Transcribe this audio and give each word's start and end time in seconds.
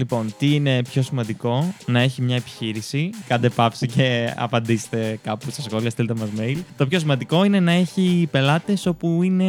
Λοιπόν, 0.00 0.34
τι 0.38 0.54
είναι 0.54 0.82
πιο 0.82 1.02
σημαντικό, 1.02 1.74
να 1.86 2.00
έχει 2.00 2.22
μια 2.22 2.36
επιχείρηση. 2.36 3.10
Κάντε 3.26 3.48
παύση 3.48 3.86
και 3.86 4.34
απαντήστε 4.36 5.18
κάπου 5.22 5.50
στα 5.50 5.62
σχόλια, 5.62 5.90
στείλτε 5.90 6.14
μας 6.14 6.28
mail. 6.38 6.56
Το 6.76 6.86
πιο 6.86 6.98
σημαντικό 6.98 7.44
είναι 7.44 7.60
να 7.60 7.72
έχει 7.72 8.28
πελάτες 8.30 8.86
όπου 8.86 9.22
είναι 9.22 9.44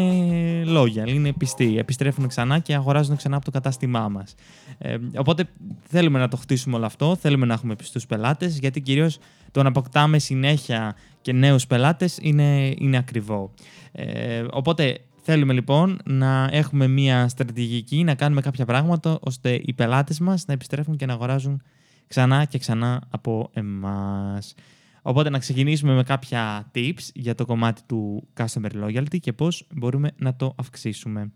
λόγια, 0.66 1.04
είναι 1.08 1.34
πιστοί, 1.34 1.78
επιστρέφουν 1.78 2.28
ξανά 2.28 2.60
και 2.60 2.76
αγοράζουν 2.76 3.16
ξανά 3.16 3.36
από 3.36 3.46
το 3.46 3.52
κατάστημά 3.52 4.08
μας. 4.08 4.36
Ε, 4.78 4.98
οπότε 5.18 5.44
θέλουμε 5.88 6.20
να 6.20 6.28
το 6.28 6.38
χτίσουμε 6.38 6.76
όλο 6.76 6.86
αυτό, 6.86 7.16
θέλουμε 7.16 7.46
να 7.46 7.54
έχουμε 7.54 7.76
πιστούς 7.76 8.06
πελάτες, 8.06 8.58
γιατί 8.58 8.82
κυρίως 8.82 9.18
το 9.52 9.62
να 9.64 9.70
αποκτάμε 9.70 10.20
συνέχεια 10.20 10.96
και 11.22 11.34
νέους 11.34 11.68
πελάτες 11.68 12.18
είναι, 12.22 12.74
είναι 12.78 12.98
ακριβό. 12.98 13.52
Ε, 13.92 14.44
οπότε 14.52 15.00
Θέλουμε 15.24 15.54
λοιπόν 15.54 16.00
να 16.06 16.50
έχουμε 16.52 16.88
μια 16.88 17.28
στρατηγική, 17.28 18.04
να 18.04 18.16
κάνουμε 18.16 18.42
κάποια 18.42 18.66
πράγματα 18.66 19.18
ώστε 19.22 19.62
οι 19.64 19.74
πελάτες 19.74 20.20
μας 20.20 20.46
να 20.48 20.54
επιστρέφουν 20.54 20.98
και 20.98 21.06
να 21.06 21.14
αγοράζουν 21.14 21.62
ξανά 22.08 22.46
και 22.46 22.58
ξανά 22.58 23.02
από 23.10 23.50
εμάς. 23.54 24.56
Οπότε 25.02 25.30
να 25.30 25.40
ξεκινήσουμε 25.40 25.94
με 25.94 26.04
κάποια 26.04 26.72
tips 26.76 27.10
για 27.14 27.36
το 27.36 27.46
κομμάτι 27.46 27.82
του 27.88 28.28
customer 28.38 28.84
loyalty 28.84 29.20
και 29.20 29.34
πώς 29.34 29.68
μπορούμε 29.76 30.12
να 30.18 30.36
το 30.36 30.54
αυξήσουμε. 30.58 31.32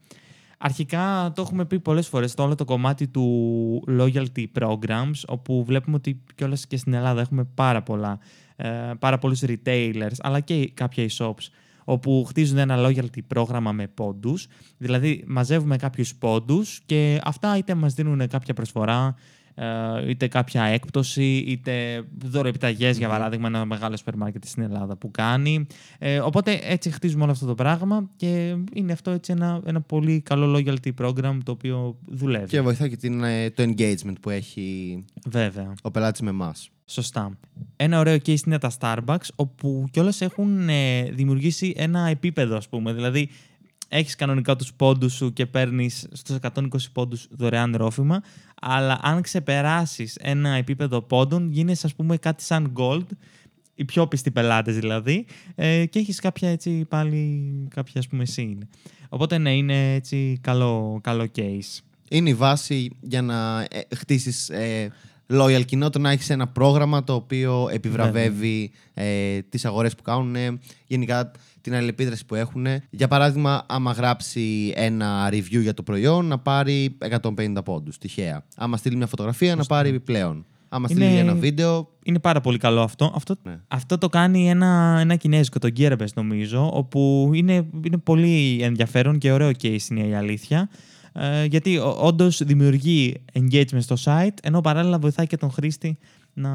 Αρχικά 0.58 1.31
το 1.36 1.41
έχουμε 1.41 1.66
πει 1.66 1.80
πολλές 1.80 2.08
φορές 2.08 2.33
το 2.33 2.44
όλο 2.44 2.55
το 2.55 2.66
κομμάτι 2.66 3.08
του 3.08 3.83
loyalty 3.88 4.45
programs 4.59 5.22
όπου 5.27 5.63
βλέπουμε 5.63 5.95
ότι 5.95 6.23
κιόλας 6.36 6.67
και 6.67 6.77
στην 6.77 6.94
Ελλάδα 6.94 7.22
έχουμε 7.22 7.44
πάρα 7.44 7.83
πολλά, 7.83 8.20
ε, 8.55 8.70
πάρα 8.99 9.17
πολλούς 9.17 9.41
retailers 9.45 10.16
αλλά 10.20 10.39
και 10.39 10.72
κάποια 10.73 11.05
e-shops 11.09 11.47
όπου 11.85 12.25
χτίζουν 12.27 12.57
ένα 12.57 12.75
loyalty 12.88 13.23
πρόγραμμα 13.27 13.71
με 13.71 13.88
πόντους. 13.88 14.48
Δηλαδή 14.77 15.23
μαζεύουμε 15.27 15.77
κάποιους 15.77 16.16
πόντους 16.16 16.81
και 16.85 17.20
αυτά 17.23 17.58
είτε 17.58 17.75
μας 17.75 17.94
δίνουν 17.94 18.27
κάποια 18.27 18.53
προσφορά, 18.53 19.05
ε, 19.08 19.45
είτε 20.08 20.27
κάποια 20.27 20.64
έκπτωση, 20.64 21.36
είτε 21.38 22.04
δώρο 22.26 22.52
για 22.94 23.09
παράδειγμα, 23.09 23.48
ένα 23.48 23.66
μεγάλο 23.66 23.97
σούπερ 23.97 24.16
μάρκετ 24.16 24.44
στην 24.45 24.64
Ελλάδα 24.64 24.95
που 24.97 25.12
κάνει. 25.12 25.67
Ε, 26.00 26.20
οπότε 26.20 26.59
έτσι 26.64 26.92
χτίζουμε 26.92 27.23
όλο 27.23 27.31
αυτό 27.31 27.45
το 27.45 27.56
πράγμα 27.56 28.09
και 28.16 28.56
είναι 28.73 28.92
αυτό 28.92 29.12
έτσι 29.12 29.31
ένα, 29.31 29.62
ένα 29.66 29.81
πολύ 29.81 30.22
καλό 30.22 30.56
loyalty 30.58 30.92
program 31.02 31.38
το 31.44 31.52
οποίο 31.52 31.97
δουλεύει. 32.06 32.47
Και 32.47 32.62
βοηθάει 32.62 32.89
και 32.89 32.97
την, 32.97 33.23
ε, 33.23 33.50
το 33.50 33.64
engagement 33.64 34.16
που 34.22 34.30
έχει 34.30 35.06
Βέβαια. 35.25 35.73
ο 35.81 35.92
πελάτης 35.92 36.22
με 36.22 36.30
εμάς. 36.30 36.69
Σωστά. 36.86 37.38
Ένα 37.75 38.00
ωραίο 38.00 38.16
case 38.16 38.45
είναι 38.45 38.58
τα 38.58 38.72
Starbucks, 38.80 39.28
όπου 39.36 39.86
κιόλας 39.92 40.22
έχουν 40.22 40.69
ε, 40.69 41.03
δημιουργήσει 41.12 41.73
ένα 41.78 42.08
επίπεδο, 42.08 42.58
ας 42.58 42.69
πούμε. 42.69 42.94
Δηλαδή, 42.94 43.30
έχεις 43.97 44.15
κανονικά 44.15 44.55
τους 44.55 44.73
πόντους 44.73 45.13
σου 45.13 45.33
και 45.33 45.45
παίρνεις 45.45 46.07
στους 46.11 46.35
120 46.41 46.61
πόντους 46.93 47.27
δωρεάν 47.29 47.75
ρόφημα, 47.75 48.21
αλλά 48.61 48.99
αν 49.01 49.21
ξεπεράσεις 49.21 50.15
ένα 50.15 50.49
επίπεδο 50.49 51.01
πόντων, 51.01 51.49
γίνεσαι, 51.51 51.88
ας 51.88 51.95
πούμε, 51.95 52.17
κάτι 52.17 52.43
σαν 52.43 52.73
gold, 52.77 53.05
οι 53.75 53.85
πιο 53.85 54.07
πιστοί 54.07 54.31
πελάτες 54.31 54.75
δηλαδή, 54.79 55.25
ε, 55.55 55.85
και 55.85 55.99
έχεις 55.99 56.19
κάποια 56.19 56.49
έτσι 56.49 56.85
πάλι 56.89 57.41
κάποια 57.69 57.99
ας 57.99 58.07
πούμε 58.07 58.23
scene. 58.35 58.59
Οπότε 59.09 59.38
ναι, 59.38 59.55
είναι 59.55 59.93
έτσι 59.93 60.38
καλό, 60.41 60.99
καλό 61.03 61.27
case. 61.35 61.79
Είναι 62.09 62.29
η 62.29 62.33
βάση 62.33 62.89
για 63.01 63.21
να 63.21 63.61
ε, 63.61 63.95
χτίσεις 63.95 64.49
ε, 64.49 64.91
loyal 65.30 65.66
κοινότητα 65.66 66.00
να 66.00 66.12
έχεις 66.12 66.30
ένα 66.30 66.48
πρόγραμμα 66.48 67.04
το 67.04 67.14
οποίο 67.14 67.70
επιβραβεύει 67.72 68.72
ε, 68.94 69.40
τις 69.42 69.66
αγορές 69.66 69.95
που 69.95 70.04
κάνουν, 70.04 70.59
γενικά 70.88 71.31
την 71.62 71.76
αλληλεπίδραση 71.76 72.26
που 72.26 72.36
έχουν. 72.36 72.66
Για 72.90 73.08
παράδειγμα, 73.08 73.66
άμα 73.68 73.92
γράψει 73.92 74.73
ένα 74.76 75.30
review 75.30 75.62
για 75.62 75.73
το 75.73 75.84
προϊόν, 75.84 76.26
να 76.26 76.38
πάρει 76.40 76.98
150 77.22 77.56
πόντους. 77.64 77.98
Τυχαία. 77.98 78.46
Άμα 78.56 78.78
στείλει 78.78 78.96
μια 78.96 79.08
φωτογραφία, 79.08 79.56
να 79.56 79.64
πάρει 79.64 79.90
επιπλέον. 79.90 80.46
Άμα 80.70 80.88
στείλει 80.88 81.06
είναι... 81.06 81.20
ένα 81.20 81.34
βίντεο. 81.34 81.90
Είναι 82.03 82.20
πάρα 82.20 82.42
πολύ 82.42 82.58
καλό 82.58 82.81
αυτό. 82.81 83.12
Αυτό, 83.16 83.36
ναι. 83.44 83.59
αυτό 83.68 83.98
το 83.98 84.09
κάνει 84.09 84.50
ένα, 84.50 84.98
ένα 85.00 85.16
κινέζικο, 85.16 85.59
το 85.59 85.70
Gearbest 85.78 86.14
νομίζω, 86.16 86.70
όπου 86.73 87.31
είναι, 87.34 87.66
είναι 87.85 87.97
πολύ 87.97 88.59
ενδιαφέρον 88.62 89.18
και 89.18 89.31
ωραίο 89.31 89.50
case 89.62 89.90
είναι 89.90 90.08
η 90.08 90.14
αλήθεια. 90.14 90.69
Ε, 91.18 91.46
γιατί 91.46 91.78
όντως 91.78 92.44
δημιουργεί 92.44 93.24
engagement 93.34 93.81
στο 93.81 93.96
site, 94.03 94.38
ενώ 94.42 94.62
παράλληλα 94.62 95.00
βοηθάει 95.00 95.28
και 95.28 95.38
τον 95.38 95.52
χρήστη 95.52 95.98
να, 96.34 96.50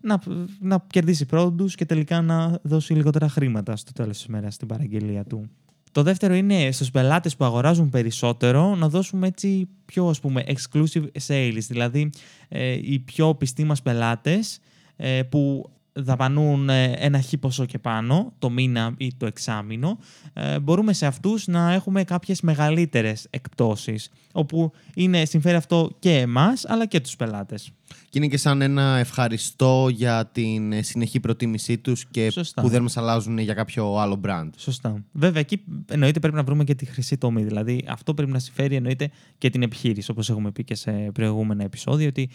να, 0.00 0.20
να 0.60 0.84
κερδίσει 0.86 1.26
πρόοδους 1.26 1.74
και 1.74 1.84
τελικά 1.84 2.20
να 2.20 2.58
δώσει 2.62 2.92
λιγότερα 2.92 3.28
χρήματα 3.28 3.76
στο 3.76 3.92
τέλος 3.92 4.16
της 4.16 4.26
ημέρας 4.26 4.54
στην 4.54 4.68
παραγγελία 4.68 5.24
του. 5.24 5.50
Το 5.92 6.02
δεύτερο 6.02 6.34
είναι 6.34 6.70
στους 6.72 6.90
πελάτες 6.90 7.36
που 7.36 7.44
αγοράζουν 7.44 7.88
περισσότερο 7.88 8.74
να 8.74 8.88
δώσουμε 8.88 9.26
έτσι 9.26 9.68
πιο 9.84 10.08
ας 10.08 10.20
πούμε 10.20 10.44
exclusive 10.46 11.06
sales, 11.26 11.58
δηλαδή 11.68 12.10
ε, 12.48 12.72
οι 12.72 12.98
πιο 12.98 13.34
πιστοί 13.34 13.64
μας 13.64 13.82
πελάτες 13.82 14.60
ε, 14.96 15.22
που 15.22 15.70
δαπανούν 15.98 16.68
ε, 16.68 16.92
ένα 16.96 17.20
χι 17.20 17.36
ποσό 17.38 17.64
και 17.64 17.78
πάνω, 17.78 18.32
το 18.38 18.50
μήνα 18.50 18.94
ή 18.96 19.12
το 19.16 19.26
εξάμηνο, 19.26 19.98
ε, 20.32 20.58
μπορούμε 20.58 20.92
σε 20.92 21.06
αυτούς 21.06 21.46
να 21.46 21.72
έχουμε 21.72 22.04
κάποιες 22.04 22.40
μεγαλύτερες 22.40 23.26
εκπτώσεις, 23.30 24.10
όπου 24.32 24.72
είναι, 24.94 25.24
συμφέρει 25.24 25.56
αυτό 25.56 25.96
και 25.98 26.18
εμάς, 26.18 26.64
αλλά 26.68 26.86
και 26.86 27.00
τους 27.00 27.16
πελάτες. 27.16 27.72
Και 28.10 28.18
είναι 28.18 28.26
και 28.26 28.36
σαν 28.36 28.62
ένα 28.62 28.96
ευχαριστώ 28.96 29.88
για 29.90 30.26
την 30.26 30.72
ε, 30.72 30.82
συνεχή 30.82 31.20
προτίμησή 31.20 31.78
τους 31.78 32.06
και 32.06 32.32
που 32.54 32.68
δεν 32.68 32.82
μας 32.82 32.96
αλλάζουν 32.96 33.38
για 33.38 33.54
κάποιο 33.54 33.96
άλλο 33.96 34.20
brand. 34.24 34.48
Σωστά. 34.56 35.04
Βέβαια, 35.12 35.40
εκεί 35.40 35.64
εννοείται 35.88 36.20
πρέπει 36.20 36.36
να 36.36 36.42
βρούμε 36.42 36.64
και 36.64 36.74
τη 36.74 36.84
χρυσή 36.86 37.18
τομή. 37.18 37.44
Δηλαδή, 37.44 37.84
αυτό 37.88 38.14
πρέπει 38.14 38.32
να 38.32 38.38
συμφέρει 38.38 38.74
εννοείται 38.74 39.10
και 39.38 39.50
την 39.50 39.62
επιχείρηση, 39.62 40.10
όπως 40.10 40.30
έχουμε 40.30 40.50
πει 40.50 40.64
και 40.64 40.74
σε 40.74 40.90
προηγούμενα 40.90 41.64
επεισόδια, 41.64 42.08
ότι 42.08 42.30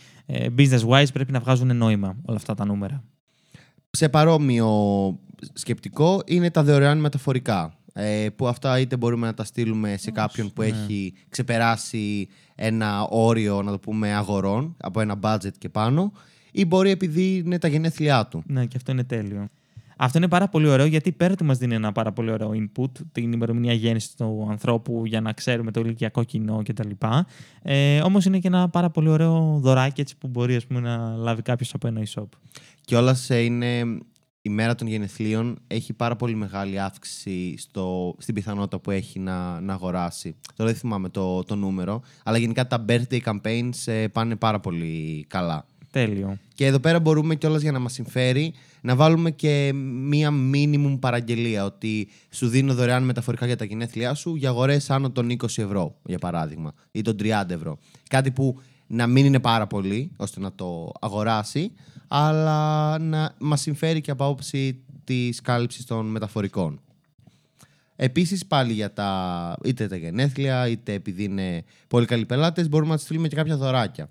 business-wise 0.58 1.14
πρέπει 1.14 1.32
να 1.32 1.40
βγάζουν 1.40 1.78
νόημα 1.78 2.18
όλα 2.26 2.38
αυτά 2.38 2.54
τα 2.54 2.66
νούμερα. 2.66 3.04
Σε 3.98 4.10
παρόμοιο 4.10 4.70
σκεπτικό 5.54 6.22
είναι 6.26 6.52
τα 6.52 6.64
δωρεάν 6.64 6.98
μεταφορικά. 6.98 7.74
Ε, 7.94 8.28
που 8.36 8.48
αυτά 8.48 8.80
είτε 8.80 8.98
μπορούμε 8.98 9.26
να 9.28 9.34
τα 9.34 9.44
στείλουμε 9.44 9.98
σε 9.98 10.12
κάποιον 10.12 10.54
που 10.54 10.62
ναι. 10.62 10.68
έχει 10.68 11.14
ξεπεράσει 11.30 12.28
ένα 12.56 13.04
όριο, 13.04 13.62
να 13.62 13.72
το 13.72 13.80
πούμε, 13.80 14.14
αγορών, 14.14 14.76
από 14.78 15.02
ένα 15.02 15.20
budget 15.22 15.58
και 15.58 15.70
πάνω, 15.70 16.12
ή 16.52 16.66
μπορεί 16.66 16.90
επειδή 16.90 17.36
είναι 17.46 17.60
τα 17.60 17.68
γενέθλιά 17.68 18.28
του. 18.28 18.44
Ναι, 18.46 18.66
και 18.66 18.78
αυτό 18.78 18.92
είναι 18.92 19.04
τέλειο. 19.04 19.48
Αυτό 20.04 20.18
είναι 20.18 20.28
πάρα 20.28 20.48
πολύ 20.48 20.68
ωραίο 20.68 20.86
γιατί 20.86 21.12
πέρα 21.12 21.36
του 21.36 21.46
μας 21.46 21.58
δίνει 21.58 21.76
ένα 21.76 21.92
πάρα 21.92 22.12
πολύ 22.12 22.32
ωραίο 22.32 22.52
input, 22.54 22.92
την 23.12 23.32
ημερομηνία 23.32 23.74
γέννησης 23.74 24.16
του 24.16 24.48
ανθρώπου 24.50 25.06
για 25.06 25.22
να 25.22 25.34
ξέρουμε 25.34 25.72
το 25.72 25.80
ηλικιακό 25.80 26.24
κοινό 26.24 26.62
κτλ. 26.64 26.90
Ε, 27.62 28.02
Όμως 28.02 28.26
είναι 28.26 28.40
και 28.40 28.48
ένα 28.48 28.70
πάρα 28.70 28.90
πολύ 28.90 29.10
ωραίο 29.10 29.60
δωράκι 29.62 30.02
έτσι, 30.02 30.18
που 30.18 30.28
μπορεί 30.28 30.56
ας 30.56 30.66
πούμε, 30.66 30.80
να 30.80 31.16
λάβει 31.16 31.42
κάποιος 31.42 31.74
από 31.74 31.88
ένα 31.88 32.02
e-shop. 32.06 32.28
Και 32.82 32.96
όλα 32.96 33.18
είναι 33.30 34.00
η 34.46 34.50
μέρα 34.50 34.76
των 34.76 34.88
γενεθλίων 34.88 35.60
έχει 35.68 35.94
πάρα 35.94 36.16
πολύ 36.16 36.36
μεγάλη 36.36 36.80
αύξηση 36.80 37.56
στο, 37.58 38.16
στην 38.18 38.34
πιθανότητα 38.34 38.80
που 38.80 38.92
έχει 38.92 39.20
να, 39.20 39.62
να 39.62 39.74
αγοράσει. 39.74 40.36
Τώρα 40.56 40.70
δεν 40.70 40.80
θυμάμαι 40.80 41.10
το, 41.10 41.44
το 41.44 41.56
νούμερο, 41.56 42.02
αλλά 42.24 42.38
γενικά 42.38 42.68
τα 42.68 42.86
birthday 42.90 43.20
campaigns 43.24 43.72
ε, 43.86 44.08
πάνε 44.08 44.36
πάρα 44.36 44.60
πολύ 44.60 45.26
καλά. 45.30 45.66
Τέλειο. 45.94 46.38
Και 46.54 46.66
εδώ 46.66 46.80
πέρα 46.80 47.00
μπορούμε 47.00 47.36
κιόλας 47.36 47.62
για 47.62 47.72
να 47.72 47.80
μας 47.80 47.94
συμφέρει 47.94 48.54
να 48.82 48.96
βάλουμε 48.96 49.32
και 49.32 49.72
μία 49.74 50.30
minimum 50.54 50.98
παραγγελία. 51.00 51.66
Ότι 51.66 52.08
σου 52.30 52.48
δίνω 52.48 52.74
δωρεάν 52.74 53.04
μεταφορικά 53.04 53.46
για 53.46 53.56
τα 53.56 53.66
γενέθλιά 53.66 54.14
σου 54.14 54.36
για 54.36 54.50
αγορές 54.50 54.90
άνω 54.90 55.12
των 55.12 55.30
20 55.30 55.44
ευρώ, 55.44 55.96
για 56.06 56.20
παράδειγμα, 56.20 56.74
ή 56.92 57.02
των 57.02 57.16
30 57.20 57.50
ευρώ. 57.50 57.78
Κάτι 58.10 58.32
που 58.32 58.60
να 58.88 59.08
μην 59.08 59.26
είναι 59.26 59.40
πάρα 59.40 59.68
πολύ 59.68 60.12
ώστε 60.16 60.40
να 60.40 60.54
το 60.54 60.92
αγοράσει, 61.00 61.72
αλλά 62.08 62.98
να 63.00 63.36
μας 63.40 63.62
συμφέρει 63.62 64.02
και 64.02 64.12
από 64.12 64.26
άποψη 64.26 64.80
της 65.04 65.42
κάλυψης 65.42 65.86
των 65.86 66.06
μεταφορικών. 66.06 66.80
Επίσης 67.96 68.46
πάλι 68.46 68.74
για 68.74 68.94
τα 68.94 69.56
είτε 69.64 69.88
τα 69.88 69.96
γενέθλια, 69.96 70.68
είτε 70.68 70.94
επειδή 70.94 71.24
είναι 71.24 71.64
πολύ 71.88 72.06
καλοί 72.06 72.26
πελάτες, 72.26 72.70
μπορούμε 72.70 72.92
να 72.92 72.98
στείλουμε 72.98 73.28
και 73.28 73.36
κάποια 73.36 73.58
δωράκια. 73.58 74.10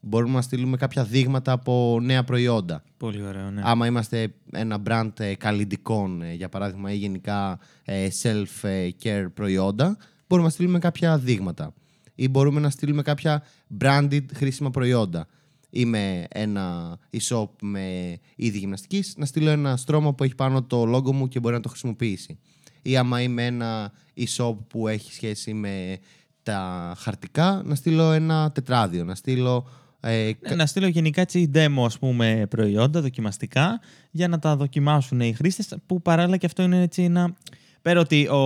Μπορούμε 0.00 0.34
να 0.34 0.42
στείλουμε 0.42 0.76
κάποια 0.76 1.04
δείγματα 1.04 1.52
από 1.52 1.98
νέα 2.02 2.24
προϊόντα. 2.24 2.82
Πολύ 2.96 3.22
ωραίο, 3.22 3.50
ναι. 3.50 3.60
Άμα 3.64 3.86
είμαστε 3.86 4.34
ένα 4.52 4.82
brand 4.86 5.10
ε, 5.18 5.34
καλλιντικών, 5.34 6.22
ε, 6.22 6.32
για 6.32 6.48
παράδειγμα, 6.48 6.92
ή 6.92 6.96
γενικά 6.96 7.58
ε, 7.84 8.08
self-care 8.22 9.26
προϊόντα, 9.34 9.96
μπορούμε 10.26 10.46
να 10.46 10.52
στείλουμε 10.52 10.78
κάποια 10.78 11.18
δείγματα. 11.18 11.74
Ή 12.14 12.28
μπορούμε 12.28 12.60
να 12.60 12.70
στείλουμε 12.70 13.02
κάποια 13.02 13.42
branded 13.80 14.24
χρήσιμα 14.34 14.70
προϊόντα 14.70 15.26
είμαι 15.70 16.26
ένα 16.28 16.98
e-shop 17.12 17.48
με 17.60 18.18
είδη 18.36 18.58
γυμναστικής, 18.58 19.14
να 19.16 19.26
στείλω 19.26 19.50
ένα 19.50 19.76
στρώμα 19.76 20.14
που 20.14 20.24
έχει 20.24 20.34
πάνω 20.34 20.62
το 20.62 20.96
logo 20.96 21.12
μου 21.12 21.28
και 21.28 21.40
μπορεί 21.40 21.54
να 21.54 21.60
το 21.60 21.68
χρησιμοποιήσει. 21.68 22.38
Ή 22.82 22.96
άμα 22.96 23.22
είμαι 23.22 23.46
ένα 23.46 23.92
e-shop 24.16 24.56
που 24.68 24.88
έχει 24.88 25.12
σχέση 25.12 25.54
με 25.54 25.98
τα 26.42 26.92
χαρτικά, 26.98 27.62
να 27.64 27.74
στείλω 27.74 28.12
ένα 28.12 28.52
τετράδιο, 28.52 29.04
να 29.04 29.14
στείλω 29.14 29.68
ε, 30.00 30.30
ε 30.40 30.54
να 30.54 30.66
στείλω 30.66 30.86
γενικά 30.86 31.20
έτσι 31.20 31.50
demo 31.54 31.84
ας 31.84 31.98
πούμε, 31.98 32.46
προϊόντα 32.50 33.00
δοκιμαστικά 33.00 33.80
για 34.10 34.28
να 34.28 34.38
τα 34.38 34.56
δοκιμάσουν 34.56 35.20
οι 35.20 35.32
χρήστες 35.32 35.74
που 35.86 36.02
παράλληλα 36.02 36.36
και 36.36 36.46
αυτό 36.46 36.62
είναι 36.62 36.82
έτσι 36.82 37.02
ένα 37.02 37.34
πέρα 37.82 38.00
ότι 38.00 38.26
ο, 38.26 38.36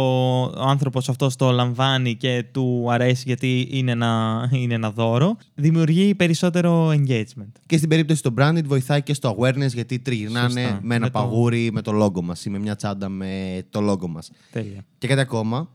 ο 0.42 0.62
άνθρωπος 0.66 1.08
αυτός 1.08 1.36
το 1.36 1.50
λαμβάνει 1.50 2.14
και 2.16 2.44
του 2.52 2.86
αρέσει 2.90 3.22
γιατί 3.26 3.68
είναι 3.70 3.90
ένα, 3.90 4.48
είναι 4.52 4.74
ένα 4.74 4.90
δώρο, 4.90 5.36
δημιουργεί 5.54 6.14
περισσότερο 6.14 6.88
engagement. 6.88 7.52
Και 7.66 7.76
στην 7.76 7.88
περίπτωση 7.88 8.22
του 8.22 8.34
branded 8.38 8.64
βοηθάει 8.64 9.02
και 9.02 9.14
στο 9.14 9.36
awareness 9.38 9.72
γιατί 9.72 9.98
τριγυρνάνε 9.98 10.60
Σωστά. 10.60 10.78
με 10.82 10.94
ένα 10.94 11.04
Με 11.04 11.10
το- 11.10 11.18
παγούρι 11.18 11.70
με 11.72 11.82
το 11.82 12.04
logo 12.04 12.22
μας 12.22 12.44
ή 12.44 12.50
με 12.50 12.58
μια 12.58 12.76
τσάντα 12.76 13.08
με 13.08 13.62
το 13.70 13.90
logo 13.90 14.08
μας. 14.08 14.30
Τέλεια. 14.52 14.84
Και 14.98 15.06
κάτι 15.06 15.20
ακόμα, 15.20 15.68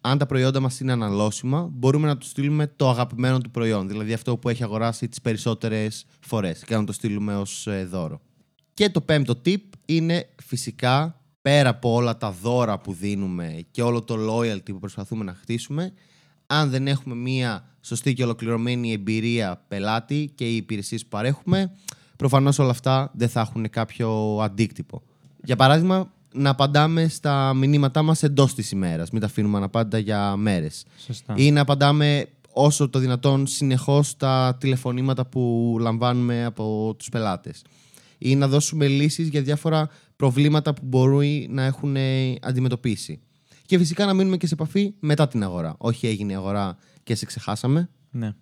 αν 0.00 0.18
τα 0.18 0.26
προϊόντα 0.26 0.60
μας 0.60 0.80
είναι 0.80 0.92
αναλώσιμα, 0.92 1.68
μπορούμε 1.72 2.06
να 2.06 2.16
τους 2.16 2.28
στείλουμε 2.28 2.66
το 2.76 2.90
αγαπημένο 2.90 3.38
του 3.38 3.50
προϊόν. 3.50 3.88
Δηλαδή 3.88 4.12
αυτό 4.12 4.36
που 4.36 4.48
έχει 4.48 4.62
αγοράσει 4.62 5.08
τις 5.08 5.20
περισσότερες 5.20 6.06
φορές 6.20 6.64
και 6.64 6.76
να 6.76 6.84
το 6.84 6.92
στείλουμε 6.92 7.36
ως 7.36 7.68
δώρο. 7.88 8.20
Και 8.74 8.90
το 8.90 9.00
πέμπτο 9.00 9.40
tip 9.44 9.62
είναι 9.86 10.28
φυσικά 10.46 11.20
πέρα 11.42 11.68
από 11.68 11.92
όλα 11.92 12.16
τα 12.16 12.30
δώρα 12.30 12.78
που 12.78 12.92
δίνουμε 12.92 13.64
και 13.70 13.82
όλο 13.82 14.02
το 14.02 14.16
loyalty 14.30 14.64
που 14.64 14.78
προσπαθούμε 14.78 15.24
να 15.24 15.34
χτίσουμε, 15.34 15.92
αν 16.46 16.70
δεν 16.70 16.86
έχουμε 16.86 17.14
μία 17.14 17.64
σωστή 17.80 18.12
και 18.12 18.22
ολοκληρωμένη 18.22 18.92
εμπειρία 18.92 19.64
πελάτη 19.68 20.32
και 20.34 20.48
οι 20.48 20.56
υπηρεσίες 20.56 21.02
που 21.02 21.08
παρέχουμε, 21.08 21.72
προφανώς 22.16 22.58
όλα 22.58 22.70
αυτά 22.70 23.10
δεν 23.14 23.28
θα 23.28 23.40
έχουν 23.40 23.70
κάποιο 23.70 24.38
αντίκτυπο. 24.42 25.02
Για 25.44 25.56
παράδειγμα, 25.56 26.12
να 26.32 26.50
απαντάμε 26.50 27.08
στα 27.08 27.54
μηνύματά 27.54 28.02
μας 28.02 28.22
εντός 28.22 28.54
της 28.54 28.70
ημέρας, 28.70 29.10
μην 29.10 29.20
τα 29.20 29.26
αφήνουμε 29.26 29.56
αναπάντα 29.56 29.98
για 29.98 30.36
μέρες. 30.36 30.84
Σωστά. 31.06 31.34
Ή 31.36 31.50
να 31.50 31.60
απαντάμε 31.60 32.26
όσο 32.52 32.88
το 32.88 32.98
δυνατόν 32.98 33.46
συνεχώς 33.46 34.08
στα 34.08 34.56
τηλεφωνήματα 34.60 35.26
που 35.26 35.76
λαμβάνουμε 35.80 36.44
από 36.44 36.94
τους 36.98 37.08
πελάτες. 37.08 37.64
Ή 38.18 38.36
να 38.36 38.48
δώσουμε 38.48 38.86
λύσεις 38.86 39.28
για 39.28 39.42
διάφορα 39.42 39.88
προβλήματα 40.16 40.74
που 40.74 40.82
μπορεί 40.84 41.48
να 41.50 41.64
έχουν 41.64 41.96
ε, 41.96 42.34
αντιμετωπίσει. 42.40 43.20
Και 43.66 43.78
φυσικά 43.78 44.06
να 44.06 44.14
μείνουμε 44.14 44.36
και 44.36 44.46
σε 44.46 44.54
επαφή 44.54 44.94
μετά 45.00 45.28
την 45.28 45.42
αγορά. 45.42 45.74
Όχι 45.78 46.06
έγινε 46.06 46.32
η 46.32 46.34
αγορά 46.34 46.76
και 47.02 47.14
σε 47.14 47.26
ξεχάσαμε. 47.26 47.88
Ναι. 48.10 48.34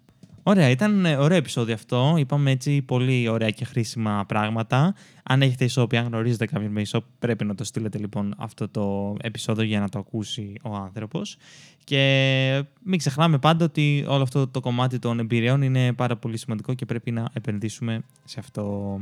Ωραία, 0.48 0.70
ήταν 0.70 1.04
ε, 1.04 1.16
ωραίο 1.16 1.38
επεισόδιο 1.38 1.74
αυτό. 1.74 2.14
Είπαμε 2.18 2.50
έτσι 2.50 2.82
πολύ 2.82 3.28
ωραία 3.28 3.50
και 3.50 3.64
χρήσιμα 3.64 4.24
πράγματα. 4.28 4.94
Αν 5.22 5.42
έχετε 5.42 5.68
e-shop 5.70 5.92
ή 5.92 5.96
αν 5.96 6.06
γνωρίζετε 6.06 6.46
κάποιον 6.46 6.72
με 6.72 6.82
e-shop, 6.86 7.00
πρέπει 7.18 7.44
να 7.44 7.54
το 7.54 7.64
στείλετε 7.64 7.98
λοιπόν 7.98 8.34
αυτό 8.38 8.68
το 8.68 9.14
επεισόδιο 9.20 9.64
για 9.64 9.80
να 9.80 9.88
το 9.88 9.98
ακούσει 9.98 10.52
ο 10.62 10.74
άνθρωπος. 10.74 11.36
Και 11.84 12.64
μην 12.82 12.98
ξεχνάμε 12.98 13.38
πάντα 13.38 13.64
ότι 13.64 14.04
όλο 14.08 14.22
αυτό 14.22 14.48
το 14.48 14.60
κομμάτι 14.60 14.98
των 14.98 15.18
εμπειριών 15.18 15.62
είναι 15.62 15.92
πάρα 15.92 16.16
πολύ 16.16 16.36
σημαντικό 16.36 16.74
και 16.74 16.84
πρέπει 16.84 17.10
να 17.10 17.28
επενδύσουμε 17.32 18.02
σε 18.24 18.40
αυτό. 18.40 19.00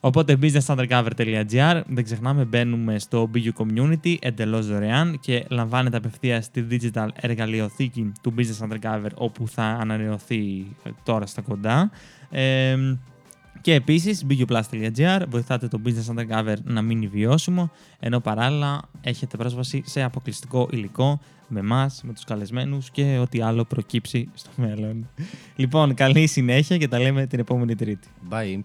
Οπότε 0.00 0.38
businessundercover.gr 0.42 1.82
δεν 1.86 2.04
ξεχνάμε 2.04 2.44
μπαίνουμε 2.44 2.98
στο 2.98 3.30
BU 3.34 3.50
Community 3.58 4.16
εντελώς 4.20 4.66
δωρεάν 4.66 5.18
και 5.20 5.46
λαμβάνετε 5.48 5.96
απευθείας 5.96 6.50
τη 6.50 6.64
digital 6.70 7.08
εργαλειοθήκη 7.14 8.12
του 8.22 8.34
Business 8.38 8.68
Undercover 8.68 9.10
όπου 9.14 9.48
θα 9.48 9.64
ανανεωθεί 9.64 10.66
τώρα 11.02 11.26
στα 11.26 11.42
κοντά. 11.42 11.90
Ε, 12.30 12.76
και 13.60 13.74
επίσης 13.74 14.26
buplus.gr 14.28 15.22
βοηθάτε 15.28 15.68
το 15.68 15.80
Business 15.84 16.14
Undercover 16.14 16.56
να 16.64 16.82
μείνει 16.82 17.06
βιώσιμο 17.06 17.70
ενώ 18.00 18.20
παράλληλα 18.20 18.82
έχετε 19.00 19.36
πρόσβαση 19.36 19.82
σε 19.86 20.02
αποκλειστικό 20.02 20.68
υλικό 20.70 21.20
με 21.48 21.60
εμάς, 21.60 22.02
με 22.04 22.12
τους 22.12 22.24
καλεσμένους 22.24 22.90
και 22.90 23.18
ό,τι 23.20 23.40
άλλο 23.40 23.64
προκύψει 23.64 24.28
στο 24.34 24.50
μέλλον. 24.56 25.08
λοιπόν, 25.56 25.94
καλή 25.94 26.26
συνέχεια 26.26 26.76
και 26.76 26.88
τα 26.88 26.98
λέμε 26.98 27.26
την 27.26 27.38
επόμενη 27.38 27.74
Τρίτη. 27.74 28.08
Bye. 28.30 28.60